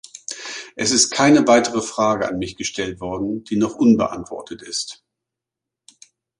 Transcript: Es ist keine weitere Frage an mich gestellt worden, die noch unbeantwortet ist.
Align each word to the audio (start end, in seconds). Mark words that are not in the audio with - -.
Es 0.75 0.89
ist 0.89 1.11
keine 1.11 1.45
weitere 1.45 1.79
Frage 1.83 2.27
an 2.27 2.39
mich 2.39 2.57
gestellt 2.57 2.99
worden, 3.01 3.43
die 3.43 3.55
noch 3.55 3.75
unbeantwortet 3.75 4.63
ist. 4.63 5.03